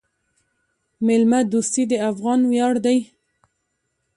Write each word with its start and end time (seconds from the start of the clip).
میلمه 1.05 1.39
دوستي 1.53 1.83
د 1.91 1.93
افغانانو 2.09 2.49
ویاړ 2.51 2.75
دی. 2.85 2.97